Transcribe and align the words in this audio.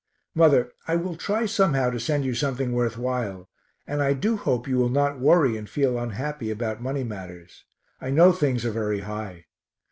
Mother, 0.33 0.71
I 0.87 0.95
will 0.95 1.15
try 1.15 1.45
somehow 1.45 1.91
to 1.91 1.99
send 1.99 2.25
you 2.25 2.33
something 2.33 2.71
worth 2.71 2.97
while, 2.97 3.47
and 3.85 4.01
I 4.01 4.13
do 4.13 4.35
hope 4.35 4.67
you 4.67 4.77
will 4.77 4.89
not 4.89 5.19
worry 5.19 5.55
and 5.57 5.69
feel 5.69 5.99
unhappy 5.99 6.49
about 6.49 6.81
money 6.81 7.03
matters; 7.03 7.65
I 8.01 8.09
know 8.09 8.31
things 8.31 8.65
are 8.65 8.71
very 8.71 9.01
high. 9.01 9.45